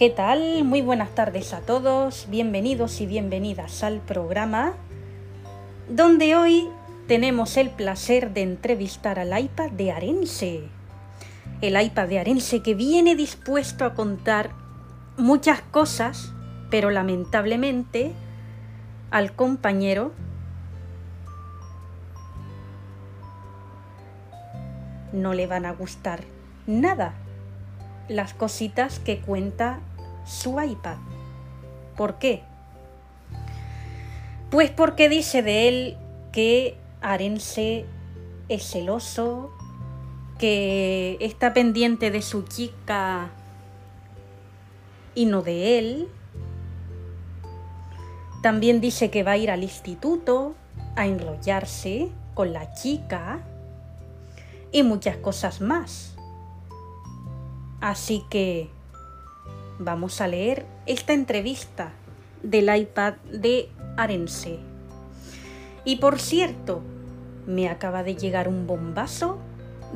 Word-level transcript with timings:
¿Qué 0.00 0.08
tal? 0.08 0.64
Muy 0.64 0.80
buenas 0.80 1.10
tardes 1.10 1.52
a 1.52 1.60
todos, 1.60 2.26
bienvenidos 2.30 3.02
y 3.02 3.06
bienvenidas 3.06 3.84
al 3.84 3.98
programa 4.00 4.72
donde 5.90 6.36
hoy 6.36 6.70
tenemos 7.06 7.58
el 7.58 7.68
placer 7.68 8.32
de 8.32 8.40
entrevistar 8.40 9.18
al 9.18 9.38
iPad 9.38 9.70
de 9.72 9.92
Arense. 9.92 10.62
El 11.60 11.78
iPad 11.78 12.08
de 12.08 12.18
Arense 12.18 12.62
que 12.62 12.74
viene 12.74 13.14
dispuesto 13.14 13.84
a 13.84 13.92
contar 13.92 14.52
muchas 15.18 15.60
cosas, 15.60 16.32
pero 16.70 16.88
lamentablemente 16.88 18.12
al 19.10 19.34
compañero 19.36 20.12
no 25.12 25.34
le 25.34 25.46
van 25.46 25.66
a 25.66 25.72
gustar 25.72 26.24
nada 26.66 27.12
las 28.08 28.32
cositas 28.32 28.98
que 28.98 29.20
cuenta 29.20 29.80
su 30.30 30.60
iPad. 30.60 30.96
¿Por 31.96 32.18
qué? 32.18 32.42
Pues 34.50 34.70
porque 34.70 35.08
dice 35.08 35.42
de 35.42 35.68
él 35.68 35.96
que 36.32 36.76
Arense 37.00 37.84
es 38.48 38.64
celoso, 38.70 39.50
que 40.38 41.16
está 41.20 41.52
pendiente 41.52 42.10
de 42.10 42.22
su 42.22 42.42
chica 42.42 43.30
y 45.14 45.26
no 45.26 45.42
de 45.42 45.78
él. 45.78 46.08
También 48.42 48.80
dice 48.80 49.10
que 49.10 49.22
va 49.22 49.32
a 49.32 49.36
ir 49.36 49.50
al 49.50 49.62
instituto 49.62 50.54
a 50.96 51.06
enrollarse 51.06 52.08
con 52.34 52.52
la 52.52 52.72
chica 52.72 53.40
y 54.72 54.82
muchas 54.82 55.16
cosas 55.18 55.60
más. 55.60 56.16
Así 57.80 58.24
que 58.30 58.70
vamos 59.80 60.20
a 60.20 60.28
leer 60.28 60.66
esta 60.84 61.14
entrevista 61.14 61.92
del 62.42 62.74
iPad 62.74 63.14
de 63.32 63.70
Arense. 63.96 64.58
Y 65.84 65.96
por 65.96 66.20
cierto, 66.20 66.82
me 67.46 67.68
acaba 67.68 68.02
de 68.02 68.14
llegar 68.14 68.46
un 68.46 68.66
bombazo 68.66 69.38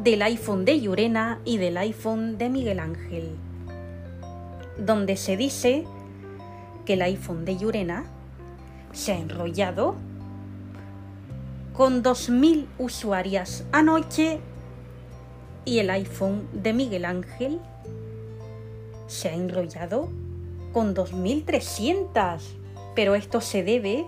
del 0.02 0.22
iPhone 0.22 0.64
de 0.64 0.80
Llurena 0.80 1.38
y 1.44 1.58
del 1.58 1.76
iPhone 1.76 2.38
de 2.38 2.48
Miguel 2.48 2.80
Ángel, 2.80 3.36
donde 4.78 5.16
se 5.16 5.36
dice 5.36 5.84
que 6.86 6.94
el 6.94 7.02
iPhone 7.02 7.44
de 7.44 7.58
Llurena 7.58 8.04
se 8.92 9.12
ha 9.12 9.19
enrollado 9.19 9.96
con 11.74 12.02
2.000 12.02 12.66
usuarias 12.78 13.64
anoche 13.70 14.41
y 15.66 15.78
el 15.80 15.91
iPhone 15.91 16.48
de 16.54 16.72
Miguel 16.72 17.04
Ángel 17.04 17.60
se 19.06 19.28
ha 19.28 19.34
enrollado 19.34 20.08
con 20.72 20.94
2.300. 20.94 22.41
Pero 22.94 23.14
esto 23.14 23.41
se 23.41 23.62
debe 23.62 24.06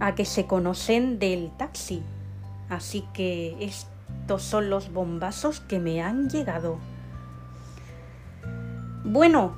a 0.00 0.14
que 0.14 0.24
se 0.24 0.46
conocen 0.46 1.18
del 1.18 1.50
taxi. 1.56 2.02
Así 2.68 3.04
que 3.14 3.56
estos 3.60 4.42
son 4.42 4.70
los 4.70 4.92
bombazos 4.92 5.60
que 5.60 5.78
me 5.78 6.02
han 6.02 6.28
llegado. 6.28 6.78
Bueno, 9.04 9.54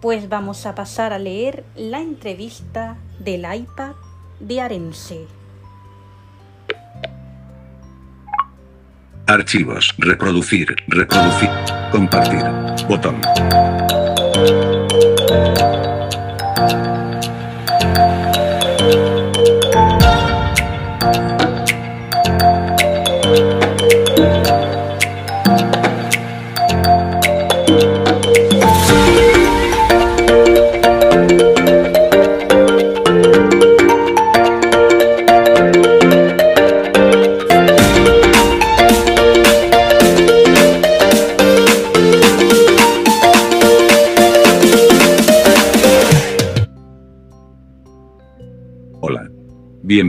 pues 0.00 0.28
vamos 0.28 0.66
a 0.66 0.74
pasar 0.74 1.14
a 1.14 1.18
leer 1.18 1.64
la 1.74 2.00
entrevista 2.00 2.98
del 3.18 3.46
iPad 3.50 3.94
de 4.40 4.60
Arense. 4.60 5.26
Archivos, 9.26 9.94
reproducir, 9.96 10.76
reproducir, 10.88 11.48
compartir, 11.90 12.44
botón. 12.86 13.22
Hola. 14.94 15.93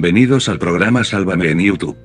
Bienvenidos 0.05 0.49
al 0.49 0.59
programa 0.59 1.03
Sálvame 1.03 1.49
en 1.49 1.59
YouTube. 1.61 1.97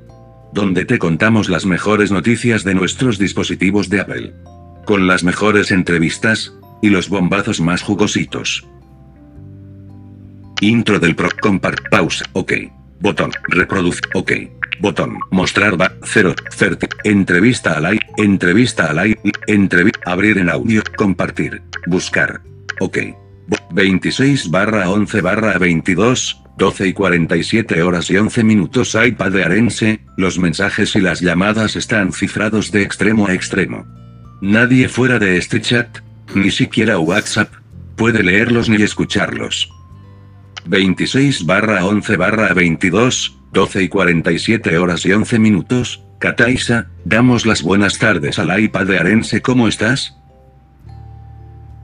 Donde 0.54 0.86
te 0.86 0.98
contamos 0.98 1.50
las 1.50 1.66
mejores 1.66 2.10
noticias 2.10 2.64
de 2.64 2.74
nuestros 2.74 3.18
dispositivos 3.18 3.90
de 3.90 4.00
Apple. 4.00 4.32
Con 4.86 5.06
las 5.06 5.22
mejores 5.22 5.70
entrevistas, 5.70 6.54
y 6.80 6.88
los 6.88 7.10
bombazos 7.10 7.60
más 7.60 7.82
jugositos. 7.82 8.66
Intro 10.62 10.98
del 10.98 11.14
pro 11.14 11.28
compart 11.42 11.90
pausa, 11.90 12.24
ok. 12.32 12.52
Botón, 13.00 13.32
reproducir, 13.48 14.08
ok. 14.14 14.32
Botón, 14.80 15.18
mostrar 15.30 15.78
va, 15.78 15.92
0, 16.02 16.34
30, 16.56 16.88
entrevista 17.04 17.72
al 17.72 17.84
aire, 17.84 18.06
entrevista 18.16 18.86
al 18.86 18.98
aire, 18.98 19.20
entrevista, 19.46 20.00
abrir 20.10 20.38
en 20.38 20.48
audio, 20.48 20.82
compartir, 20.96 21.60
buscar, 21.86 22.40
ok. 22.80 22.96
26 23.72 24.50
barra 24.50 24.88
11 24.88 25.20
barra 25.20 25.58
22, 25.58 26.40
12 26.60 26.88
y 26.88 26.92
47 26.92 27.82
horas 27.82 28.10
y 28.10 28.18
11 28.18 28.44
minutos 28.44 28.94
iPad 28.94 29.32
de 29.32 29.44
Arense, 29.44 30.00
los 30.18 30.38
mensajes 30.38 30.94
y 30.94 31.00
las 31.00 31.22
llamadas 31.22 31.74
están 31.74 32.12
cifrados 32.12 32.70
de 32.70 32.82
extremo 32.82 33.26
a 33.28 33.32
extremo. 33.32 33.86
Nadie 34.42 34.90
fuera 34.90 35.18
de 35.18 35.38
este 35.38 35.62
chat, 35.62 36.00
ni 36.34 36.50
siquiera 36.50 36.98
WhatsApp, 36.98 37.50
puede 37.96 38.22
leerlos 38.22 38.68
ni 38.68 38.82
escucharlos. 38.82 39.70
26 40.66 41.46
barra 41.46 41.86
11 41.86 42.16
barra 42.18 42.52
22, 42.52 43.38
12 43.54 43.82
y 43.82 43.88
47 43.88 44.76
horas 44.76 45.06
y 45.06 45.12
11 45.12 45.38
minutos, 45.38 46.04
Kataisa, 46.18 46.90
damos 47.06 47.46
las 47.46 47.62
buenas 47.62 47.98
tardes 47.98 48.38
al 48.38 48.60
iPad 48.60 48.84
de 48.84 48.98
Arense, 48.98 49.40
¿cómo 49.40 49.66
estás? 49.66 50.19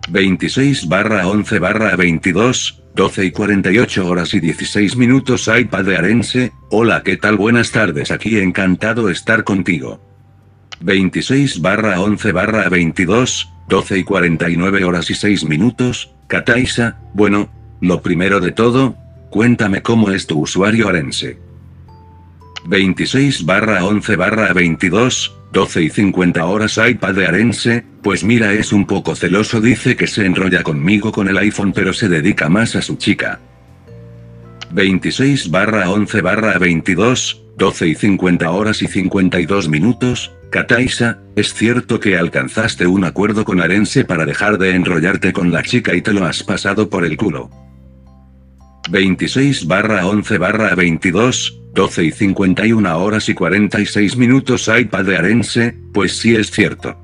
26 0.09 0.89
barra 0.89 1.27
11 1.27 1.59
barra 1.59 1.97
22, 1.97 2.83
12 2.95 3.25
y 3.25 3.31
48 3.33 4.07
horas 4.07 4.35
y 4.35 4.41
16 4.41 4.97
minutos 4.97 5.49
iPad 5.49 5.85
de 5.85 5.97
Arense, 5.97 6.53
hola 6.71 7.03
qué 7.03 7.17
tal 7.17 7.37
buenas 7.37 7.73
tardes 7.73 8.11
aquí 8.11 8.39
encantado 8.39 9.11
estar 9.11 9.43
contigo. 9.43 10.01
26 10.81 11.61
barra 11.61 12.01
11 12.01 12.33
barra 12.33 12.69
22, 12.69 13.51
12 13.69 13.99
y 13.99 14.05
49 14.05 14.85
horas 14.85 15.11
y 15.11 15.15
6 15.15 15.45
minutos, 15.45 16.13
Kataisa, 16.29 16.99
bueno, 17.13 17.51
lo 17.81 18.01
primero 18.01 18.41
de 18.41 18.53
todo, 18.53 18.97
cuéntame 19.31 19.83
cómo 19.83 20.11
es 20.11 20.27
tu 20.27 20.41
usuario 20.41 20.89
Arense. 20.89 21.39
26 22.67 23.45
barra 23.45 23.85
11 23.85 24.17
barra 24.17 24.53
22, 24.53 25.37
12 25.57 25.85
y 25.85 25.89
50 25.89 26.45
horas 26.45 26.77
iPad 26.77 27.15
de 27.15 27.27
Arense, 27.27 27.83
pues 28.03 28.23
mira 28.25 28.53
es 28.53 28.75
un 28.75 28.85
poco 28.85 29.17
celoso 29.17 29.59
dice 29.59 29.97
que 29.97 30.07
se 30.07 30.27
enrolla 30.27 30.63
conmigo 30.63 31.13
con 31.13 31.29
el 31.29 31.39
iPhone 31.39 31.73
pero 31.73 31.95
se 31.95 32.11
dedica 32.11 32.51
más 32.51 32.77
a 32.77 32.83
su 32.83 32.97
chica. 32.97 33.41
26 34.73 35.51
barra 35.51 35.89
11 35.89 36.21
barra 36.21 36.59
22, 36.59 37.43
12 37.57 37.89
y 37.89 37.95
50 37.95 38.51
horas 38.51 38.83
y 38.83 38.87
52 38.87 39.71
minutos, 39.71 40.31
Kataisa, 40.51 41.21
es 41.37 41.55
cierto 41.55 42.01
que 42.01 42.19
alcanzaste 42.19 42.87
un 42.87 43.05
acuerdo 43.05 43.47
con 43.47 43.63
Arense 43.63 44.05
para 44.05 44.27
dejar 44.27 44.59
de 44.59 44.75
enrollarte 44.75 45.33
con 45.33 45.53
la 45.53 45.63
chica 45.63 45.95
y 45.95 46.03
te 46.03 46.13
lo 46.13 46.27
has 46.27 46.43
pasado 46.43 46.91
por 46.91 47.03
el 47.03 47.17
culo. 47.17 47.49
26 48.89 49.67
barra 49.67 50.07
11 50.07 50.39
barra 50.39 50.75
22, 50.75 51.61
12 51.75 52.05
y 52.05 52.13
51 52.13 52.99
horas 52.99 53.29
y 53.29 53.35
46 53.35 54.17
minutos 54.17 54.69
iPad 54.69 55.11
Arense, 55.11 55.77
pues 55.93 56.17
sí 56.19 56.37
es 56.37 56.51
cierto. 56.53 56.97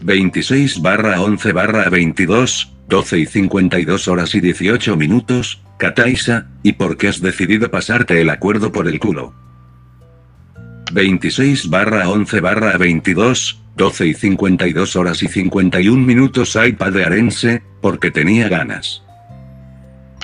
26 0.00 0.80
barra 0.80 1.20
11 1.20 1.52
barra 1.52 1.88
22, 1.90 2.72
12 2.88 3.18
y 3.18 3.26
52 3.26 4.08
horas 4.08 4.34
y 4.34 4.40
18 4.40 4.96
minutos, 4.96 5.62
Kataisa, 5.78 6.48
¿y 6.62 6.72
por 6.72 6.96
qué 6.96 7.08
has 7.08 7.20
decidido 7.20 7.70
pasarte 7.70 8.20
el 8.20 8.30
acuerdo 8.30 8.72
por 8.72 8.88
el 8.88 8.98
culo? 8.98 9.34
26 10.92 11.68
barra 11.68 12.08
11 12.08 12.40
barra 12.40 12.78
22, 12.78 13.60
12 13.76 14.06
y 14.06 14.14
52 14.14 14.96
horas 14.96 15.22
y 15.22 15.28
51 15.28 16.06
minutos 16.06 16.56
iPad 16.56 16.96
Arense, 16.98 17.62
porque 17.82 18.10
tenía 18.10 18.48
ganas. 18.48 19.03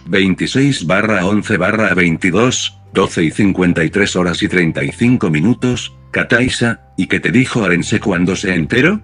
26 0.06 0.86
barra 0.86 1.26
11 1.26 1.56
barra 1.56 1.94
22, 1.94 2.78
12 2.92 3.24
y 3.24 3.30
53 3.30 4.16
horas 4.16 4.42
y 4.42 4.48
35 4.48 5.30
minutos, 5.30 5.94
Kataisa, 6.10 6.80
¿y 6.96 7.06
qué 7.06 7.20
te 7.20 7.30
dijo 7.30 7.64
Arense 7.64 8.00
cuando 8.00 8.34
se 8.34 8.54
enteró? 8.54 9.00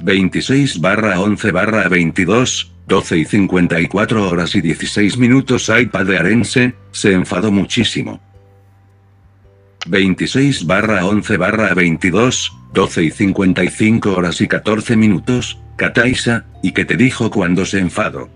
26 0.00 0.80
barra 0.80 1.20
11 1.20 1.50
barra 1.52 1.88
22, 1.88 2.72
12 2.86 3.18
y 3.18 3.24
54 3.24 4.28
horas 4.28 4.54
y 4.54 4.60
16 4.60 5.18
minutos 5.18 5.68
iPad 5.68 6.06
de 6.06 6.18
Arense, 6.18 6.74
se 6.92 7.12
enfadó 7.12 7.50
muchísimo. 7.50 8.20
26 9.86 10.66
barra 10.66 11.06
11 11.06 11.36
barra 11.36 11.74
22, 11.74 12.52
12 12.72 13.02
y 13.04 13.10
55 13.10 14.12
horas 14.12 14.40
y 14.40 14.48
14 14.48 14.96
minutos, 14.96 15.58
Kataisa, 15.76 16.46
y 16.62 16.72
que 16.72 16.84
te 16.84 16.96
dijo 16.96 17.30
cuando 17.30 17.64
se 17.64 17.78
enfadó. 17.78 18.35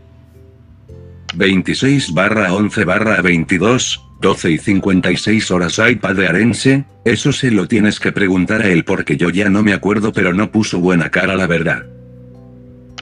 26 1.34 2.12
barra 2.12 2.52
11 2.52 2.84
barra 2.84 3.22
22, 3.22 4.04
12 4.20 4.50
y 4.50 4.58
56 4.58 5.50
horas 5.50 5.78
iPad 5.78 6.14
de 6.14 6.28
Arense, 6.28 6.84
eso 7.04 7.32
se 7.32 7.50
lo 7.50 7.68
tienes 7.68 8.00
que 8.00 8.12
preguntar 8.12 8.62
a 8.62 8.68
él 8.68 8.84
porque 8.84 9.16
yo 9.16 9.30
ya 9.30 9.48
no 9.48 9.62
me 9.62 9.72
acuerdo 9.72 10.12
pero 10.12 10.32
no 10.34 10.50
puso 10.50 10.80
buena 10.80 11.10
cara 11.10 11.36
la 11.36 11.46
verdad. 11.46 11.86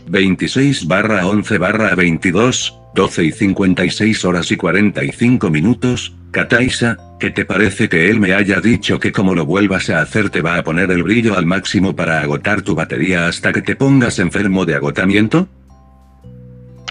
26 0.09 0.87
barra 0.87 1.27
11 1.27 1.59
barra 1.59 1.95
22, 1.95 2.79
12 2.95 3.25
y 3.25 3.33
56 3.33 4.25
horas 4.25 4.51
y 4.51 4.57
45 4.57 5.51
minutos, 5.51 6.15
Kataisa, 6.31 6.99
¿qué 7.19 7.31
te 7.31 7.45
parece 7.45 7.89
que 7.89 8.11
él 8.11 8.21
me 8.21 8.35
haya 8.35 8.61
dicho 8.61 9.01
que 9.01 9.13
como 9.13 9.35
lo 9.35 9.47
vuelvas 9.47 9.91
a 9.91 10.01
hacer 10.01 10.31
te 10.31 10.43
va 10.43 10.57
a 10.57 10.63
poner 10.63 10.91
el 10.91 11.03
brillo 11.03 11.37
al 11.37 11.47
máximo 11.47 11.97
para 11.97 12.21
agotar 12.21 12.63
tu 12.63 12.75
batería 12.75 13.27
hasta 13.27 13.53
que 13.53 13.63
te 13.63 13.77
pongas 13.77 14.19
enfermo 14.19 14.65
de 14.65 14.75
agotamiento? 14.75 15.49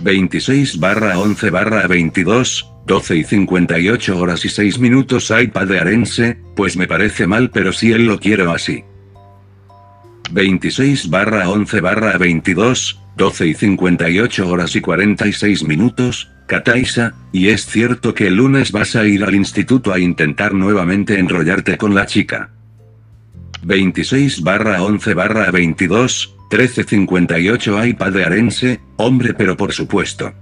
26 0.02 0.80
barra 0.80 1.20
11 1.20 1.50
barra 1.50 1.88
22, 1.88 2.72
12 2.86 3.16
y 3.16 3.24
58 3.24 4.18
horas 4.18 4.46
y 4.46 4.50
6 4.50 4.80
minutos 4.80 5.32
iPad 5.32 5.68
de 5.68 5.80
Arense, 5.80 6.38
pues 6.56 6.78
me 6.78 6.88
parece 6.88 7.28
mal 7.28 7.50
pero 7.52 7.74
si 7.74 7.92
él 7.92 8.06
lo 8.06 8.20
quiero 8.20 8.52
así. 8.52 8.84
26 10.32 11.10
barra 11.10 11.50
11 11.50 11.82
barra 11.82 12.18
22, 12.18 13.02
12 13.16 13.48
y 13.48 13.54
58 13.54 14.48
horas 14.48 14.76
y 14.76 14.82
46 14.82 15.64
minutos, 15.64 16.30
Kataisa, 16.48 17.16
y 17.32 17.50
es 17.50 17.66
cierto 17.66 18.14
que 18.14 18.28
el 18.28 18.36
lunes 18.36 18.72
vas 18.72 18.96
a 18.96 19.06
ir 19.06 19.24
al 19.24 19.36
instituto 19.36 19.94
a 19.94 20.00
intentar 20.00 20.54
nuevamente 20.54 21.20
enrollarte 21.20 21.78
con 21.78 21.96
la 21.96 22.06
chica. 22.06 22.57
26 23.68 24.44
barra 24.44 24.82
11 24.82 25.14
barra 25.14 25.52
22, 25.52 26.36
1358 26.50 27.86
iPad 27.86 28.12
de 28.14 28.24
Arense, 28.24 28.80
hombre 28.96 29.34
pero 29.34 29.58
por 29.58 29.74
supuesto. 29.74 30.34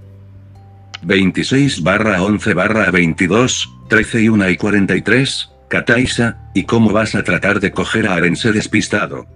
26 1.02 1.82
barra 1.82 2.22
11 2.22 2.54
barra 2.54 2.88
22, 2.92 3.68
13 3.88 4.22
y 4.22 4.28
1 4.28 4.50
y 4.50 4.56
43, 4.56 5.50
Kataisa, 5.66 6.50
¿y 6.54 6.62
cómo 6.62 6.92
vas 6.92 7.16
a 7.16 7.24
tratar 7.24 7.58
de 7.58 7.72
coger 7.72 8.06
a 8.06 8.14
Arense 8.14 8.52
despistado? 8.52 9.26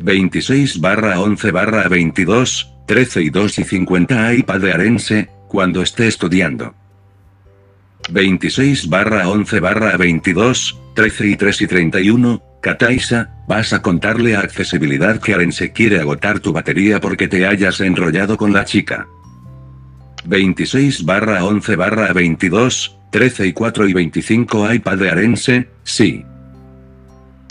26 0.00 0.80
barra 0.80 1.18
11 1.18 1.50
barra 1.50 1.88
22, 1.88 2.72
13 2.86 3.22
y 3.22 3.30
2 3.30 3.58
y 3.58 3.64
50 3.64 4.34
iPad 4.34 4.60
de 4.60 4.72
Arense, 4.72 5.28
cuando 5.48 5.82
esté 5.82 6.06
estudiando. 6.06 6.72
26 8.12 8.88
barra 8.88 9.28
11 9.28 9.58
barra 9.58 9.96
22, 9.96 10.78
13 10.94 11.26
y 11.26 11.36
3 11.36 11.62
y 11.62 11.66
31, 11.66 12.49
Kataisa, 12.60 13.30
vas 13.48 13.72
a 13.72 13.80
contarle 13.80 14.36
a 14.36 14.40
accesibilidad 14.40 15.20
que 15.20 15.34
Arense 15.34 15.72
quiere 15.72 15.98
agotar 16.00 16.40
tu 16.40 16.52
batería 16.52 17.00
porque 17.00 17.26
te 17.26 17.46
hayas 17.46 17.80
enrollado 17.80 18.36
con 18.36 18.52
la 18.52 18.64
chica. 18.64 19.06
26 20.26 21.04
barra 21.04 21.44
11 21.44 21.76
barra 21.76 22.12
22, 22.12 22.98
13 23.10 23.46
y 23.46 23.52
4 23.52 23.88
y 23.88 23.92
25 23.94 24.72
iPad 24.74 24.98
de 24.98 25.10
Arense, 25.10 25.68
sí. 25.82 26.24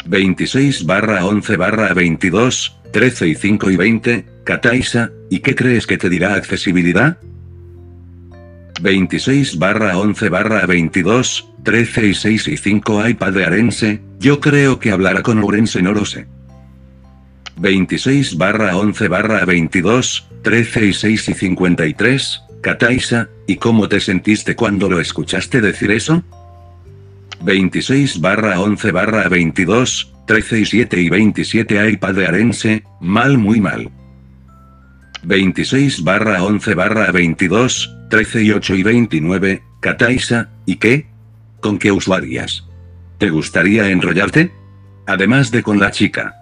26 0.06 0.85
barra 0.85 1.25
11 1.25 1.57
barra 1.57 1.94
22, 1.94 2.77
13 2.94 3.27
y 3.27 3.35
5 3.35 3.71
y 3.71 3.75
20, 3.75 4.25
Kataisa, 4.44 5.11
¿y 5.29 5.39
qué 5.39 5.56
crees 5.56 5.88
que 5.88 5.97
te 5.97 6.09
dirá 6.09 6.35
accesibilidad? 6.35 7.17
26 8.81 9.57
barra 9.57 9.97
11 9.97 10.29
barra 10.29 10.65
22, 10.65 11.48
13 11.63 12.07
y 12.07 12.13
6 12.13 12.47
y 12.47 12.57
5 12.57 13.07
iPad 13.07 13.33
de 13.33 13.45
Arense, 13.45 14.01
yo 14.19 14.39
creo 14.39 14.79
que 14.79 14.91
hablará 14.91 15.21
con 15.21 15.39
Ourense 15.39 15.81
no 15.81 15.94
lo 15.94 16.06
sé. 16.06 16.27
26 17.57 18.38
barra 18.38 18.77
11 18.77 19.07
barra 19.09 19.45
22, 19.45 20.27
13 20.44 20.85
y 20.85 20.94
6 20.94 21.29
y 21.29 21.33
53, 21.33 22.41
Kataisa, 22.61 23.29
¿y 23.47 23.57
cómo 23.57 23.89
te 23.89 24.00
sentiste 24.00 24.56
cuando 24.56 24.89
lo 24.89 25.00
escuchaste 25.00 25.59
decir 25.61 25.91
eso? 25.91 26.23
26 27.41 28.21
barra 28.21 28.59
11 28.59 28.91
barra 28.91 29.27
22, 29.27 30.13
13 30.25 30.59
y 30.59 30.65
7 30.65 31.01
y 31.01 31.09
27 31.09 31.89
iPad 31.91 32.13
de 32.13 32.27
Arense, 32.27 32.83
mal 33.01 33.38
muy 33.38 33.59
mal. 33.59 33.89
26 35.23 36.03
barra 36.03 36.44
11 36.44 36.75
barra 36.75 37.11
22, 37.11 37.95
13 38.09 38.44
y 38.44 38.51
8 38.51 38.75
y 38.75 38.83
29, 38.83 39.63
Kataisa, 39.81 40.50
¿y 40.65 40.77
qué? 40.77 41.07
¿Con 41.61 41.77
qué 41.77 41.91
usuarias? 41.91 42.65
¿Te 43.17 43.29
gustaría 43.29 43.89
enrollarte? 43.89 44.51
Además 45.06 45.51
de 45.51 45.61
con 45.63 45.79
la 45.79 45.91
chica. 45.91 46.35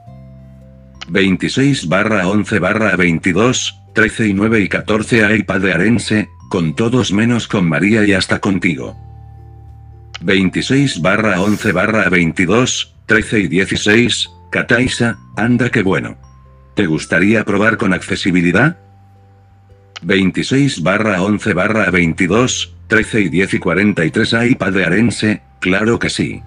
26 1.10 1.88
barra 1.88 2.28
11 2.28 2.60
barra 2.60 2.96
22, 2.96 3.80
13 3.94 4.28
y 4.28 4.34
9 4.34 4.62
y 4.62 4.70
14 4.70 5.36
iPad 5.38 5.62
de 5.62 5.74
Arense, 5.74 6.30
con 6.50 6.76
todos 6.76 7.12
menos 7.12 7.48
con 7.48 7.68
María 7.68 8.04
y 8.06 8.14
hasta 8.14 8.40
contigo. 8.40 8.96
26 10.22 11.02
barra 11.02 11.42
11 11.42 11.72
barra 11.72 12.10
22, 12.10 12.96
13 13.06 13.40
y 13.40 13.48
16, 13.48 14.30
Kataisa, 14.52 15.18
anda 15.36 15.70
que 15.70 15.84
bueno. 15.84 16.18
¿Te 16.76 16.86
gustaría 16.86 17.44
probar 17.44 17.78
con 17.78 17.94
accesibilidad? 17.94 18.78
26 20.04 20.84
barra 20.84 21.22
11 21.24 21.54
barra 21.54 21.90
22, 21.90 22.77
13 22.88 23.22
y 23.22 23.30
10 23.30 23.54
y 23.56 23.60
43 23.60 24.36
iPad 24.52 24.72
de 24.72 24.86
Arense, 24.86 25.42
claro 25.60 26.00
que 26.00 26.10
sí. 26.10 26.42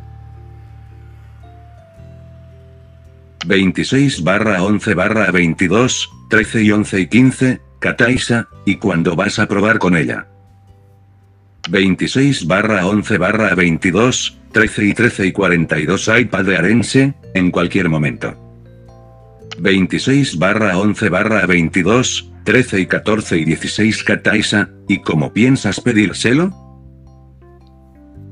26 3.46 4.22
barra 4.22 4.62
11 4.62 4.94
barra 4.94 5.30
22, 5.30 6.10
13 6.28 6.62
y 6.62 6.70
11 6.70 7.00
y 7.00 7.06
15, 7.06 7.60
Kataisa, 7.78 8.48
¿y 8.66 8.76
cuándo 8.76 9.16
vas 9.16 9.38
a 9.38 9.46
probar 9.46 9.78
con 9.78 9.96
ella? 9.96 10.26
26 11.70 12.46
barra 12.46 12.86
11 12.86 13.18
barra 13.18 13.54
22, 13.54 14.38
13 14.52 14.84
y 14.84 14.94
13 14.94 15.26
y 15.26 15.32
42 15.32 16.10
iPad 16.20 16.44
de 16.44 16.56
Arense, 16.56 17.14
en 17.34 17.50
cualquier 17.50 17.88
momento. 17.88 18.36
26 19.58 20.38
barra 20.38 20.78
11 20.78 21.08
barra 21.08 21.46
22, 21.46 22.29
13 22.44 22.80
y 22.80 22.86
14 22.86 23.38
y 23.38 23.44
16 23.44 24.04
Kataisa, 24.04 24.70
¿y 24.88 25.00
cómo 25.02 25.32
piensas 25.32 25.80
pedírselo? 25.80 26.54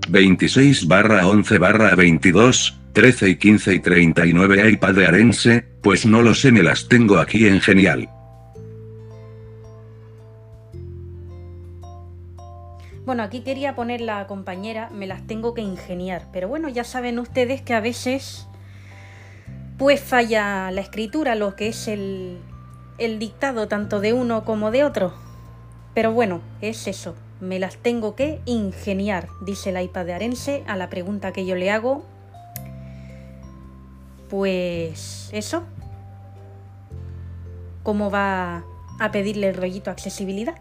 26 0.09 0.89
barra 0.89 1.27
11 1.27 1.59
barra 1.59 1.95
22, 1.95 2.79
13 2.95 3.29
y 3.29 3.37
15 3.37 3.75
y 3.75 3.81
39 3.81 4.71
iPad 4.71 4.95
de 4.95 5.07
Arense, 5.07 5.67
pues 5.83 6.07
no 6.07 6.23
lo 6.23 6.35
sé 6.35 6.51
me 6.51 6.63
las 6.63 6.89
tengo 6.89 7.19
aquí 7.19 7.47
en 7.47 7.61
genial. 7.61 8.09
Bueno, 13.05 13.23
aquí 13.23 13.41
quería 13.41 13.75
poner 13.75 14.03
la 14.03 14.27
compañera, 14.27 14.91
me 14.91 15.07
las 15.07 15.27
tengo 15.27 15.55
que 15.55 15.63
ingeniar, 15.63 16.27
pero 16.31 16.49
bueno, 16.49 16.69
ya 16.69 16.85
saben 16.85 17.19
ustedes 17.19 17.63
que 17.63 17.73
a 17.73 17.81
veces 17.81 18.47
pues 19.79 20.01
falla 20.01 20.71
la 20.71 20.81
escritura, 20.81 21.35
lo 21.35 21.57
que 21.57 21.69
es 21.69 21.89
el, 21.89 22.39
el 22.99 23.19
dictado 23.19 23.69
tanto 23.69 24.01
de 24.01 24.13
uno 24.13 24.45
como 24.45 24.71
de 24.71 24.85
otro. 24.85 25.15
Pero 25.95 26.13
bueno, 26.13 26.41
es 26.61 26.87
eso, 26.87 27.15
me 27.41 27.59
las 27.59 27.77
tengo 27.77 28.15
que 28.15 28.41
ingeniar, 28.45 29.29
dice 29.45 29.71
el 29.71 29.81
iPad 29.83 30.07
de 30.07 30.15
Arense 30.15 30.65
a 30.67 30.77
la 30.77 30.91
pregunta 30.91 31.33
que 31.33 31.47
yo 31.47 31.55
le 31.55 31.71
hago 31.71 32.05
pues 34.29 35.31
eso. 35.33 35.67
¿Cómo 37.83 38.11
va 38.11 38.65
a 39.01 39.13
pedirle 39.13 39.49
el 39.49 39.55
rollito 39.55 39.91
accesibilidad? 39.91 40.57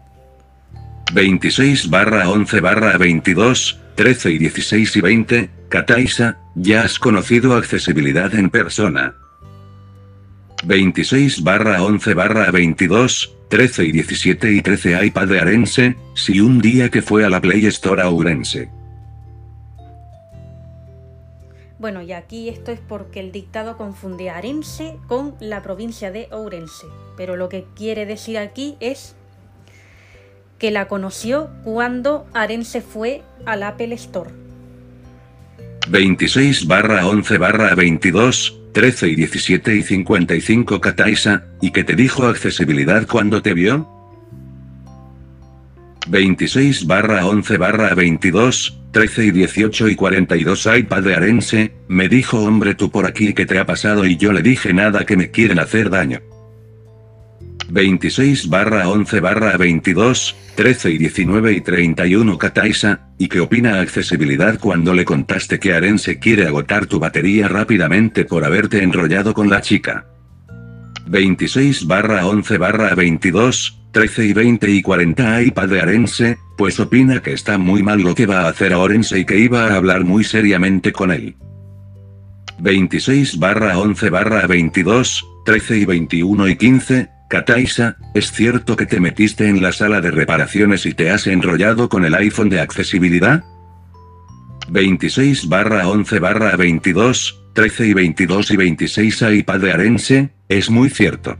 26 1.12 1.90
barra 1.90 2.28
11 2.28 2.60
barra 2.60 2.96
22, 2.98 3.80
13 3.94 4.30
y 4.30 4.38
16 4.38 4.96
y 4.96 5.00
20, 5.00 5.50
Kataisa, 5.68 6.38
ya 6.54 6.82
has 6.82 6.98
conocido 6.98 7.56
accesibilidad 7.56 8.34
en 8.34 8.50
persona. 8.50 9.14
26 10.64 11.42
barra 11.44 11.82
11 11.82 12.14
barra 12.14 12.50
22, 12.50 13.34
13 13.48 13.84
y 13.84 13.92
17 13.92 14.52
y 14.52 14.62
13 14.62 15.06
iPad 15.06 15.28
de 15.28 15.40
Arense, 15.40 15.96
si 16.14 16.40
un 16.40 16.60
día 16.60 16.90
que 16.90 17.02
fue 17.02 17.24
a 17.24 17.30
la 17.30 17.40
Play 17.40 17.64
Store. 17.66 18.02
Bueno, 21.78 22.02
y 22.02 22.12
aquí 22.12 22.48
esto 22.48 22.72
es 22.72 22.80
porque 22.80 23.20
el 23.20 23.30
dictado 23.30 23.76
confunde 23.76 24.30
a 24.30 24.38
Arense 24.38 24.96
con 25.06 25.36
la 25.38 25.62
provincia 25.62 26.10
de 26.10 26.28
Ourense, 26.32 26.86
pero 27.16 27.36
lo 27.36 27.48
que 27.48 27.66
quiere 27.76 28.04
decir 28.04 28.36
aquí 28.36 28.76
es 28.80 29.14
que 30.58 30.72
la 30.72 30.88
conoció 30.88 31.50
cuando 31.62 32.26
Arense 32.34 32.80
fue 32.82 33.22
al 33.46 33.62
Apple 33.62 33.94
Store. 33.94 34.47
26 35.90 36.66
barra 36.66 37.06
11 37.06 37.38
barra 37.38 37.74
22, 37.74 38.60
13 38.72 39.08
y 39.08 39.14
17 39.14 39.76
y 39.76 39.82
55 39.82 40.80
Kataisa, 40.80 41.44
¿y 41.62 41.70
qué 41.70 41.82
te 41.82 41.94
dijo 41.94 42.26
accesibilidad 42.26 43.06
cuando 43.06 43.40
te 43.40 43.54
vio? 43.54 43.88
26 46.08 46.86
barra 46.86 47.26
11 47.26 47.56
barra 47.56 47.94
22, 47.94 48.80
13 48.92 49.24
y 49.26 49.30
18 49.30 49.88
y 49.88 49.96
42 49.96 50.68
iPad 50.78 51.02
de 51.02 51.14
Arense, 51.14 51.72
me 51.88 52.08
dijo 52.08 52.38
hombre 52.38 52.74
tú 52.74 52.90
por 52.90 53.06
aquí 53.06 53.32
qué 53.32 53.46
te 53.46 53.58
ha 53.58 53.66
pasado 53.66 54.04
y 54.04 54.16
yo 54.16 54.32
le 54.32 54.42
dije 54.42 54.74
nada 54.74 55.06
que 55.06 55.16
me 55.16 55.30
quieren 55.30 55.58
hacer 55.58 55.90
daño. 55.90 56.20
26 57.70 58.48
barra 58.48 58.88
11 58.88 59.20
barra 59.20 59.56
22, 59.58 60.34
13 60.54 60.90
y 60.90 60.98
19 60.98 61.52
y 61.52 61.60
31 61.60 62.38
Kataisa, 62.38 63.08
¿y 63.18 63.28
qué 63.28 63.40
opina 63.40 63.80
accesibilidad 63.80 64.58
cuando 64.58 64.94
le 64.94 65.04
contaste 65.04 65.58
que 65.58 65.74
Arense 65.74 66.18
quiere 66.18 66.46
agotar 66.46 66.86
tu 66.86 66.98
batería 66.98 67.46
rápidamente 67.46 68.24
por 68.24 68.44
haberte 68.44 68.82
enrollado 68.82 69.34
con 69.34 69.50
la 69.50 69.60
chica? 69.60 70.06
26 71.06 71.86
barra 71.86 72.26
11 72.26 72.58
barra 72.58 72.94
22, 72.94 73.78
13 73.92 74.24
y 74.26 74.32
20 74.32 74.70
y 74.70 74.82
40 74.82 75.42
iPad 75.42 75.68
de 75.68 75.80
Arense, 75.80 76.38
pues 76.56 76.80
opina 76.80 77.20
que 77.22 77.32
está 77.34 77.58
muy 77.58 77.82
mal 77.82 78.00
lo 78.00 78.14
que 78.14 78.26
va 78.26 78.42
a 78.42 78.48
hacer 78.48 78.72
a 78.72 78.78
Orense 78.78 79.18
y 79.18 79.24
que 79.26 79.38
iba 79.38 79.66
a 79.66 79.76
hablar 79.76 80.04
muy 80.04 80.24
seriamente 80.24 80.92
con 80.92 81.10
él. 81.10 81.36
26 82.60 83.38
barra 83.38 83.78
11 83.78 84.10
barra 84.10 84.46
22, 84.46 85.26
13 85.44 85.78
y 85.78 85.84
21 85.84 86.48
y 86.48 86.56
15, 86.56 87.17
Kataisa, 87.28 87.96
¿es 88.14 88.32
cierto 88.32 88.74
que 88.74 88.86
te 88.86 89.00
metiste 89.00 89.48
en 89.48 89.60
la 89.60 89.72
sala 89.72 90.00
de 90.00 90.10
reparaciones 90.10 90.86
y 90.86 90.94
te 90.94 91.10
has 91.10 91.26
enrollado 91.26 91.90
con 91.90 92.06
el 92.06 92.14
iPhone 92.14 92.48
de 92.48 92.60
accesibilidad? 92.60 93.44
26 94.70 95.48
barra 95.48 95.88
11 95.88 96.18
barra 96.20 96.56
22, 96.56 97.50
13 97.52 97.86
y 97.86 97.92
22 97.92 98.50
y 98.50 98.56
26 98.56 99.22
iPad 99.32 99.60
de 99.60 99.72
Arense, 99.72 100.30
es 100.48 100.70
muy 100.70 100.88
cierto. 100.88 101.36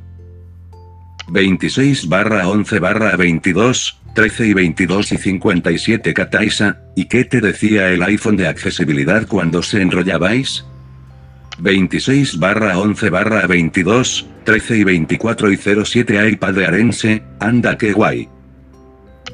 26 1.30 2.08
barra 2.08 2.48
11 2.48 2.78
barra 2.80 3.16
22, 3.16 4.00
13 4.14 4.46
y 4.46 4.52
22 4.52 5.12
y 5.12 5.16
57 5.16 6.12
Kataisa, 6.12 6.82
¿y 6.96 7.06
qué 7.06 7.24
te 7.24 7.40
decía 7.40 7.90
el 7.90 8.02
iPhone 8.02 8.36
de 8.36 8.46
accesibilidad 8.46 9.26
cuando 9.26 9.62
se 9.62 9.80
enrollabais? 9.80 10.67
26 11.58 12.38
barra 12.38 12.78
11 12.78 13.10
barra 13.10 13.46
22, 13.46 14.26
13 14.44 14.78
y 14.78 14.84
24 14.84 15.52
y 15.52 15.56
07 15.56 16.30
iPad 16.30 16.54
de 16.54 16.66
Arense, 16.66 17.22
anda 17.40 17.76
que 17.76 17.92
guay. 17.92 18.28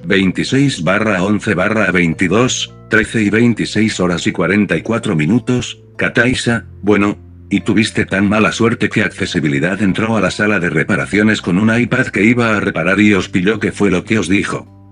26 0.06 0.84
barra 0.84 1.22
11 1.22 1.54
barra 1.54 1.90
22, 1.90 2.74
13 2.88 3.22
y 3.22 3.30
26 3.30 4.00
horas 4.00 4.26
y 4.26 4.32
44 4.32 5.16
minutos, 5.16 5.80
Kataisa, 5.96 6.64
bueno, 6.82 7.18
y 7.50 7.60
tuviste 7.60 8.06
tan 8.06 8.28
mala 8.28 8.52
suerte 8.52 8.88
que 8.88 9.02
accesibilidad 9.02 9.80
entró 9.82 10.16
a 10.16 10.20
la 10.20 10.30
sala 10.30 10.60
de 10.60 10.70
reparaciones 10.70 11.42
con 11.42 11.58
un 11.58 11.76
iPad 11.78 12.06
que 12.06 12.24
iba 12.24 12.56
a 12.56 12.60
reparar 12.60 13.00
y 13.00 13.14
os 13.14 13.28
pilló 13.28 13.60
que 13.60 13.70
fue 13.70 13.90
lo 13.90 14.04
que 14.04 14.18
os 14.18 14.28
dijo. 14.28 14.83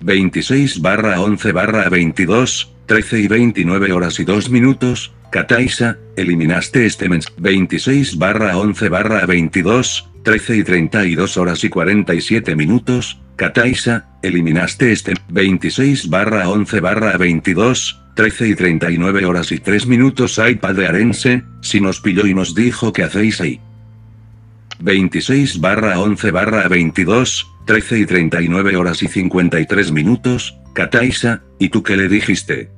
26 0.00 0.80
barra 0.80 1.20
11 1.20 1.52
barra 1.52 1.88
22, 1.88 2.72
13 2.86 3.20
y 3.20 3.28
29 3.28 3.92
horas 3.92 4.20
y 4.20 4.24
2 4.24 4.50
minutos, 4.50 5.12
Kataisa, 5.30 5.98
eliminaste 6.16 6.86
este 6.86 7.08
mens 7.08 7.26
26 7.36 8.16
barra 8.16 8.56
11 8.56 8.88
barra 8.88 9.26
22, 9.26 10.08
13 10.22 10.56
y 10.56 10.64
32 10.64 11.36
horas 11.36 11.64
y 11.64 11.68
47 11.68 12.56
minutos, 12.56 13.20
Kataisa, 13.36 14.08
eliminaste 14.22 14.92
este 14.92 15.14
26 15.28 16.08
barra 16.08 16.48
11 16.48 16.80
barra 16.80 17.16
22, 17.16 18.00
13 18.14 18.48
y 18.48 18.54
39 18.54 19.26
horas 19.26 19.52
y 19.52 19.58
3 19.58 19.86
minutos 19.86 20.38
iPad 20.38 20.74
de 20.74 20.86
Arense, 20.86 21.42
si 21.60 21.80
nos 21.80 22.00
pilló 22.00 22.26
y 22.26 22.34
nos 22.34 22.54
dijo 22.54 22.92
que 22.92 23.02
hacéis 23.02 23.40
ahí. 23.40 23.60
26 24.80 25.60
barra 25.60 26.00
11 26.00 26.30
barra 26.30 26.68
22, 26.68 27.46
13 27.66 27.98
y 27.98 28.06
39 28.06 28.76
horas 28.76 29.02
y 29.02 29.08
53 29.08 29.90
minutos, 29.90 30.56
Kataisa, 30.72 31.42
¿y 31.58 31.68
tú 31.68 31.82
qué 31.82 31.96
le 31.96 32.08
dijiste? 32.08 32.70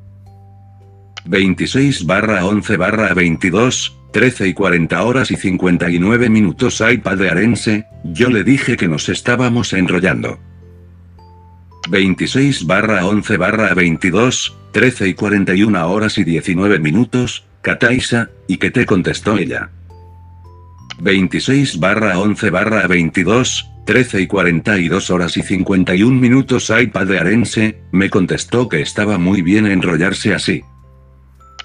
26 1.27 2.07
barra 2.07 2.47
11 2.47 2.77
barra 2.79 3.13
22, 3.13 3.99
13 4.13 4.49
y 4.49 4.55
40 4.55 5.03
horas 5.03 5.31
y 5.31 5.37
59 5.37 6.31
minutos 6.31 6.81
iPad 6.81 7.19
de 7.19 7.29
Arense, 7.29 7.87
yo 8.03 8.31
le 8.31 8.45
dije 8.45 8.79
que 8.79 8.89
nos 8.89 9.11
estábamos 9.11 9.75
enrollando. 9.75 10.39
26 11.91 12.67
barra 12.67 13.05
11 13.05 13.37
barra 13.37 13.75
22, 13.75 14.57
13 14.73 15.09
y 15.09 15.15
41 15.15 15.91
horas 15.91 16.17
y 16.17 16.25
19 16.25 16.79
minutos, 16.79 17.45
Kataisa, 17.61 18.31
¿y 18.47 18.57
qué 18.57 18.71
te 18.71 18.87
contestó 18.87 19.37
ella? 19.37 19.71
26 21.01 21.79
barra 21.79 22.19
11 22.19 22.51
barra 22.51 22.87
22, 22.87 23.71
13 23.87 24.21
y 24.23 24.27
42 24.27 25.11
horas 25.11 25.37
y 25.37 25.43
51 25.43 26.21
minutos 26.21 26.71
iPad 26.71 27.07
de 27.07 27.19
Arense, 27.19 27.81
me 27.93 28.11
contestó 28.11 28.69
que 28.69 28.81
estaba 28.81 29.19
muy 29.19 29.43
bien 29.43 29.67
enrollarse 29.67 30.35
así. 30.35 30.63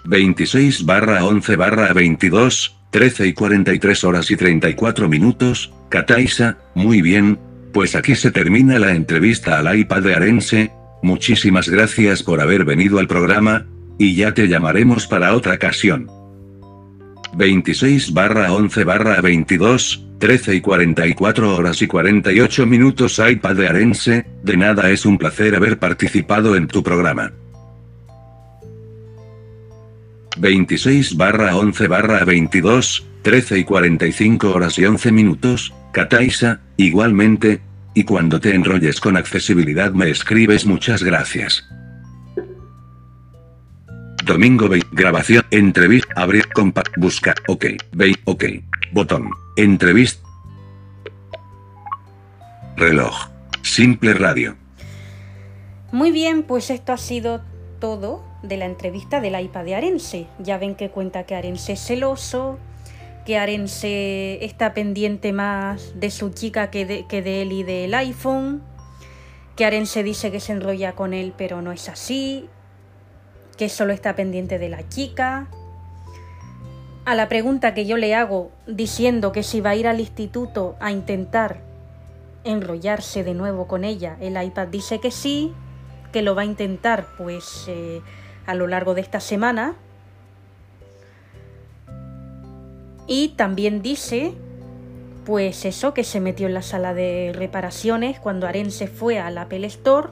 26 0.06 0.86
barra 0.86 1.26
11 1.26 1.56
barra 1.56 1.94
22, 1.94 2.78
13 2.92 3.28
y 3.28 3.34
43 3.34 4.04
horas 4.04 4.30
y 4.30 4.36
34 4.36 5.10
minutos, 5.10 5.74
Kataisa, 5.90 6.60
muy 6.76 7.02
bien, 7.02 7.40
pues 7.74 7.96
aquí 7.96 8.16
se 8.16 8.32
termina 8.32 8.78
la 8.78 8.94
entrevista 8.94 9.58
al 9.58 9.78
iPad 9.78 10.04
de 10.04 10.16
Arense, 10.16 10.72
muchísimas 11.02 11.70
gracias 11.70 12.22
por 12.22 12.40
haber 12.40 12.66
venido 12.66 13.00
al 13.00 13.08
programa, 13.08 13.66
y 13.98 14.16
ya 14.16 14.34
te 14.34 14.48
llamaremos 14.48 15.08
para 15.08 15.34
otra 15.36 15.56
ocasión. 15.56 16.08
26 17.36 18.14
barra 18.14 18.54
11 18.54 18.84
barra 18.84 19.20
22, 19.22 20.06
13 20.20 20.56
y 20.56 20.62
44 20.62 21.56
horas 21.56 21.82
y 21.82 21.88
48 21.88 22.66
minutos 22.66 23.20
iPad 23.20 23.56
de 23.56 23.68
Arense, 23.68 24.26
de 24.44 24.58
nada 24.58 24.90
es 24.90 25.06
un 25.06 25.18
placer 25.18 25.56
haber 25.56 25.80
participado 25.80 26.56
en 26.56 26.68
tu 26.68 26.84
programa. 26.84 27.34
26 30.38 31.18
barra 31.18 31.56
11 31.56 31.88
barra 31.88 32.24
22, 32.24 33.06
13 33.22 33.60
y 33.60 33.64
45 33.64 34.52
horas 34.52 34.78
y 34.78 34.86
11 34.86 35.12
minutos, 35.12 35.74
Kataisa, 35.92 36.62
igualmente, 36.78 37.62
y 37.94 38.04
cuando 38.04 38.40
te 38.40 38.56
enrolles 38.56 39.00
con 39.00 39.18
accesibilidad 39.18 39.92
me 39.92 40.10
escribes 40.10 40.66
muchas 40.66 41.04
gracias. 41.04 41.68
Domingo 44.26 44.70
20, 44.70 44.88
grabación, 44.94 45.46
entrevista, 45.52 46.14
abrir, 46.16 46.48
compa, 46.54 46.82
busca, 46.96 47.36
ok, 47.50 47.66
ve, 47.92 48.16
ok, 48.24 48.46
botón, 48.94 49.30
entrevista, 49.58 50.26
reloj, 52.78 53.14
simple 53.64 54.14
radio. 54.14 54.56
Muy 55.92 56.12
bien, 56.12 56.44
pues 56.44 56.70
esto 56.70 56.94
ha 56.94 56.98
sido 56.98 57.42
todo 57.80 58.24
de 58.44 58.56
la 58.56 58.64
entrevista 58.64 59.20
del 59.20 59.38
iPad 59.38 59.66
de 59.66 59.76
Arense. 59.76 60.28
Ya 60.40 60.58
ven 60.58 60.76
que 60.76 60.90
cuenta 60.90 61.26
que 61.26 61.36
Arense 61.36 61.74
es 61.74 61.86
celoso, 61.86 62.60
que 63.26 63.38
Arense 63.38 64.46
está 64.46 64.74
pendiente 64.74 65.34
más 65.34 66.00
de 66.00 66.10
su 66.10 66.30
chica 66.30 66.72
que 66.72 66.86
de, 66.86 67.06
que 67.08 67.22
de 67.22 67.42
él 67.42 67.52
y 67.52 67.64
del 67.64 67.94
iPhone, 67.94 68.64
que 69.58 69.66
Arense 69.66 70.02
dice 70.02 70.32
que 70.32 70.40
se 70.40 70.54
enrolla 70.54 70.94
con 70.94 71.14
él 71.14 71.34
pero 71.38 71.62
no 71.62 71.74
es 71.74 71.90
así, 71.90 72.48
que 73.58 73.70
solo 73.70 73.94
está 73.94 74.16
pendiente 74.16 74.60
de 74.60 74.70
la 74.70 74.88
chica. 74.90 75.48
A 77.06 77.16
la 77.16 77.28
pregunta 77.28 77.74
que 77.74 77.86
yo 77.86 77.98
le 77.98 78.16
hago 78.16 78.52
diciendo 78.66 79.32
que 79.32 79.44
si 79.44 79.62
va 79.62 79.72
a 79.72 79.76
ir 79.76 79.88
al 79.88 80.00
instituto 80.00 80.76
a 80.80 80.92
intentar 80.92 81.62
enrollarse 82.44 83.24
de 83.24 83.34
nuevo 83.34 83.68
con 83.68 83.84
ella, 83.84 84.18
el 84.22 84.42
iPad 84.42 84.68
dice 84.68 85.00
que 85.00 85.12
sí, 85.12 85.54
que 86.12 86.22
lo 86.22 86.36
va 86.36 86.44
a 86.44 86.46
intentar 86.46 87.08
pues 87.18 87.66
eh, 87.68 88.02
a 88.46 88.56
lo 88.56 88.68
largo 88.68 88.94
de 88.94 89.02
esta 89.02 89.20
semana. 89.20 89.76
Y 93.06 93.30
también 93.30 93.82
dice, 93.82 94.34
pues 95.26 95.66
eso, 95.66 95.94
que 95.94 96.06
se 96.06 96.22
metió 96.22 96.48
en 96.48 96.54
la 96.54 96.62
sala 96.62 96.94
de 96.94 97.34
reparaciones 97.36 98.18
cuando 98.20 98.48
Arense 98.48 98.88
fue 98.88 99.20
al 99.20 99.38
Apple 99.38 99.68
Store, 99.68 100.10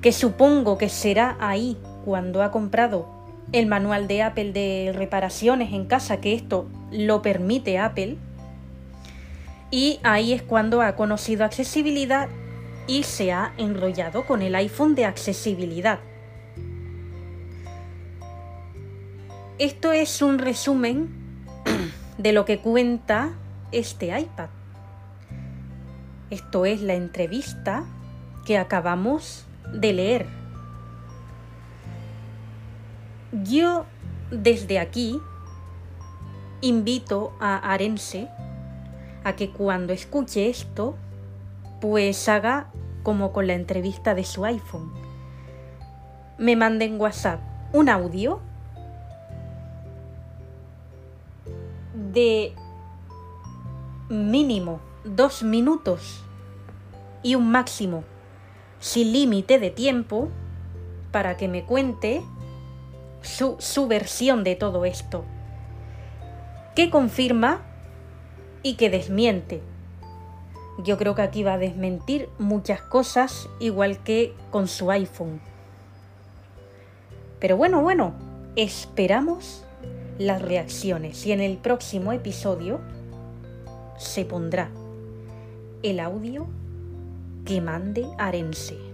que 0.00 0.12
supongo 0.12 0.78
que 0.78 0.88
será 0.88 1.36
ahí 1.40 1.76
cuando 2.04 2.42
ha 2.42 2.50
comprado 2.50 3.06
el 3.52 3.66
manual 3.66 4.08
de 4.08 4.22
Apple 4.22 4.52
de 4.52 4.92
reparaciones 4.94 5.72
en 5.72 5.86
casa, 5.86 6.20
que 6.20 6.34
esto 6.34 6.68
lo 6.90 7.22
permite 7.22 7.78
Apple. 7.78 8.16
Y 9.70 10.00
ahí 10.02 10.32
es 10.32 10.42
cuando 10.42 10.82
ha 10.82 10.96
conocido 10.96 11.44
accesibilidad 11.44 12.28
y 12.86 13.04
se 13.04 13.32
ha 13.32 13.52
enrollado 13.58 14.26
con 14.26 14.42
el 14.42 14.54
iPhone 14.54 14.94
de 14.94 15.04
accesibilidad. 15.04 16.00
Esto 19.58 19.92
es 19.92 20.22
un 20.22 20.38
resumen 20.38 21.08
de 22.18 22.32
lo 22.32 22.44
que 22.44 22.58
cuenta 22.58 23.32
este 23.70 24.18
iPad. 24.18 24.48
Esto 26.30 26.64
es 26.64 26.80
la 26.80 26.94
entrevista 26.94 27.84
que 28.44 28.58
acabamos 28.58 29.46
de 29.72 29.92
leer. 29.92 30.41
Yo 33.32 33.86
desde 34.30 34.78
aquí 34.78 35.20
invito 36.60 37.32
a 37.40 37.56
Arense 37.72 38.28
a 39.24 39.34
que 39.34 39.50
cuando 39.50 39.92
escuche 39.92 40.48
esto, 40.48 40.96
pues 41.80 42.28
haga 42.28 42.70
como 43.02 43.32
con 43.32 43.46
la 43.46 43.54
entrevista 43.54 44.14
de 44.14 44.24
su 44.24 44.44
iPhone. 44.44 44.92
Me 46.38 46.56
mande 46.56 46.84
en 46.84 47.00
WhatsApp 47.00 47.40
un 47.72 47.88
audio 47.88 48.40
de 52.12 52.54
mínimo 54.08 54.80
dos 55.04 55.42
minutos 55.42 56.22
y 57.22 57.34
un 57.34 57.50
máximo 57.50 58.04
sin 58.78 59.12
límite 59.12 59.58
de 59.58 59.70
tiempo 59.70 60.28
para 61.10 61.36
que 61.36 61.48
me 61.48 61.64
cuente 61.64 62.22
su, 63.22 63.56
su 63.58 63.86
versión 63.86 64.44
de 64.44 64.56
todo 64.56 64.84
esto, 64.84 65.24
que 66.74 66.90
confirma 66.90 67.62
y 68.62 68.74
que 68.74 68.90
desmiente. 68.90 69.62
Yo 70.84 70.96
creo 70.96 71.14
que 71.14 71.22
aquí 71.22 71.42
va 71.42 71.54
a 71.54 71.58
desmentir 71.58 72.28
muchas 72.38 72.80
cosas, 72.82 73.48
igual 73.60 74.02
que 74.02 74.34
con 74.50 74.68
su 74.68 74.90
iPhone. 74.90 75.40
Pero 77.40 77.56
bueno, 77.56 77.82
bueno, 77.82 78.14
esperamos 78.56 79.64
las 80.18 80.42
reacciones 80.42 81.26
y 81.26 81.32
en 81.32 81.40
el 81.40 81.56
próximo 81.58 82.12
episodio 82.12 82.80
se 83.98 84.24
pondrá 84.24 84.70
el 85.82 86.00
audio 86.00 86.46
que 87.44 87.60
mande 87.60 88.06
Arense. 88.18 88.91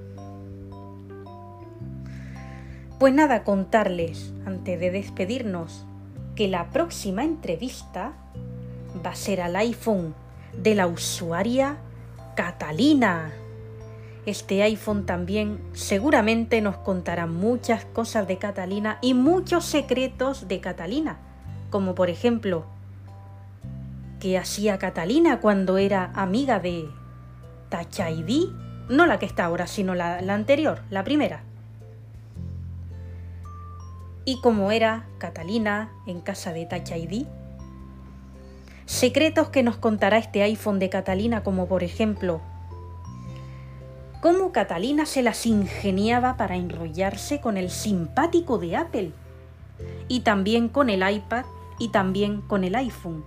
Pues 2.99 3.15
nada, 3.15 3.45
contarles, 3.45 4.33
antes 4.45 4.81
de 4.81 4.91
despedirnos, 4.91 5.87
que 6.35 6.49
la 6.49 6.71
próxima 6.71 7.23
entrevista 7.23 8.13
va 9.07 9.11
a 9.11 9.15
ser 9.15 9.41
al 9.41 9.55
iPhone 9.55 10.17
de 10.61 10.75
la 10.75 10.89
usuaria 10.89 11.77
Catalina. 12.35 13.31
Este 14.27 14.65
iPhone 14.65 15.07
también 15.07 15.61
seguramente 15.75 16.61
nos 16.61 16.77
contará 16.79 17.29
muchas 17.29 17.85
cosas 17.85 18.27
de 18.27 18.39
Catalina 18.39 18.99
y 19.01 19.15
muchos 19.15 19.65
secretos 19.65 20.49
de 20.49 20.59
Catalina, 20.59 21.19
como 21.71 21.95
por 21.95 22.11
ejemplo, 22.11 22.67
qué 24.19 24.39
hacía 24.39 24.79
Catalina 24.79 25.41
cuando 25.41 25.79
era 25.79 26.11
amiga 26.17 26.59
de 26.59 26.89
Tachaidi, 27.69 28.53
no 28.89 29.07
la 29.07 29.21
que 29.21 29.27
está 29.27 29.45
ahora, 29.45 29.69
sino 29.69 29.95
la 29.95 30.19
anterior, 30.35 30.83
la 30.91 31.05
primera. 31.05 31.48
Y 34.29 34.43
cómo 34.43 34.73
era 34.73 35.07
Catalina 35.17 35.91
en 36.07 36.21
casa 36.21 36.53
de 36.53 36.67
Tachaidi. 36.67 37.27
Secretos 38.85 39.49
que 39.49 39.63
nos 39.63 39.79
contará 39.79 40.19
este 40.19 40.43
iPhone 40.43 40.79
de 40.79 40.91
Catalina, 40.91 41.43
como 41.43 41.67
por 41.67 41.83
ejemplo, 41.83 42.43
cómo 44.21 44.53
Catalina 44.53 45.07
se 45.07 45.23
las 45.23 45.47
ingeniaba 45.47 46.37
para 46.37 46.57
enrollarse 46.57 47.41
con 47.41 47.57
el 47.57 47.71
simpático 47.71 48.59
de 48.59 48.77
Apple, 48.77 49.13
y 50.09 50.21
también 50.21 50.69
con 50.69 50.91
el 50.91 51.11
iPad 51.11 51.47
y 51.79 51.89
también 51.89 52.43
con 52.43 52.65
el 52.65 52.75
iPhone, 52.75 53.25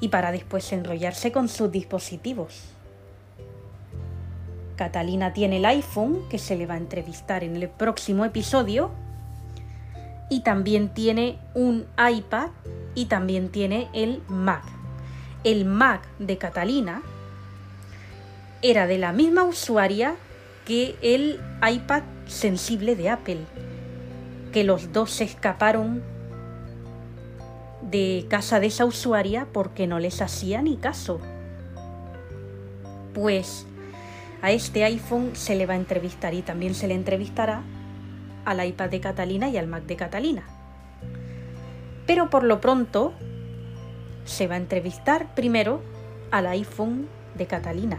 y 0.00 0.08
para 0.08 0.32
después 0.32 0.72
enrollarse 0.72 1.30
con 1.30 1.46
sus 1.46 1.70
dispositivos. 1.70 2.70
Catalina 4.76 5.34
tiene 5.34 5.58
el 5.58 5.66
iPhone, 5.66 6.20
que 6.30 6.38
se 6.38 6.56
le 6.56 6.64
va 6.64 6.72
a 6.72 6.78
entrevistar 6.78 7.44
en 7.44 7.54
el 7.54 7.68
próximo 7.68 8.24
episodio, 8.24 8.92
y 10.30 10.40
también 10.40 10.88
tiene 10.90 11.38
un 11.54 11.86
iPad 11.98 12.50
y 12.94 13.06
también 13.06 13.48
tiene 13.48 13.88
el 13.92 14.22
Mac. 14.28 14.64
El 15.44 15.64
Mac 15.64 16.02
de 16.18 16.36
Catalina 16.36 17.02
era 18.62 18.86
de 18.86 18.98
la 18.98 19.12
misma 19.12 19.44
usuaria 19.44 20.16
que 20.64 20.96
el 21.00 21.40
iPad 21.66 22.02
sensible 22.26 22.96
de 22.96 23.10
Apple, 23.10 23.40
que 24.52 24.64
los 24.64 24.92
dos 24.92 25.10
se 25.10 25.24
escaparon 25.24 26.02
de 27.82 28.26
casa 28.28 28.60
de 28.60 28.66
esa 28.66 28.84
usuaria 28.84 29.46
porque 29.52 29.86
no 29.86 29.98
les 29.98 30.20
hacía 30.20 30.60
ni 30.60 30.76
caso. 30.76 31.20
Pues 33.14 33.66
a 34.42 34.50
este 34.50 34.84
iPhone 34.84 35.30
se 35.34 35.54
le 35.54 35.66
va 35.66 35.74
a 35.74 35.78
entrevistar 35.78 36.34
y 36.34 36.42
también 36.42 36.74
se 36.74 36.86
le 36.86 36.94
entrevistará 36.94 37.62
al 38.44 38.64
iPad 38.64 38.90
de 38.90 39.00
Catalina 39.00 39.48
y 39.48 39.56
al 39.56 39.66
Mac 39.66 39.84
de 39.84 39.96
Catalina. 39.96 40.42
Pero 42.06 42.30
por 42.30 42.44
lo 42.44 42.60
pronto 42.60 43.12
se 44.24 44.46
va 44.46 44.54
a 44.54 44.58
entrevistar 44.58 45.34
primero 45.34 45.82
al 46.30 46.46
iPhone 46.46 47.08
de 47.36 47.46
Catalina. 47.46 47.98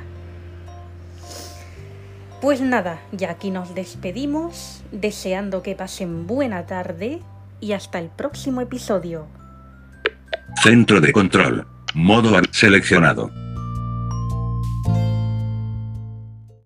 Pues 2.42 2.62
nada, 2.62 3.02
ya 3.12 3.32
aquí 3.32 3.52
nos 3.52 3.76
despedimos, 3.76 4.82
deseando 4.92 5.62
que 5.62 5.76
pasen 5.76 6.26
buena 6.26 6.66
tarde 6.66 7.20
y 7.60 7.74
hasta 7.74 8.00
el 8.00 8.08
próximo 8.08 8.62
episodio. 8.62 9.28
Centro 10.64 11.02
de 11.02 11.12
control. 11.12 11.68
Modo 11.94 12.40
seleccionado. 12.52 13.30